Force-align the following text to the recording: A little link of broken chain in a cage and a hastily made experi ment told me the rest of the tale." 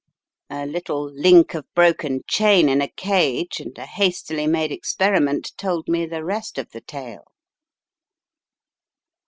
A 0.49 0.65
little 0.65 1.05
link 1.13 1.53
of 1.53 1.71
broken 1.75 2.21
chain 2.27 2.69
in 2.69 2.81
a 2.81 2.87
cage 2.87 3.59
and 3.59 3.77
a 3.77 3.85
hastily 3.85 4.47
made 4.47 4.71
experi 4.71 5.21
ment 5.21 5.51
told 5.59 5.87
me 5.87 6.07
the 6.07 6.25
rest 6.25 6.57
of 6.57 6.71
the 6.71 6.81
tale." 6.81 7.27